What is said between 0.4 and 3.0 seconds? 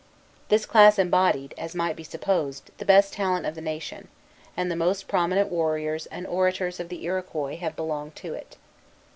This class embodied, as might be supposed, the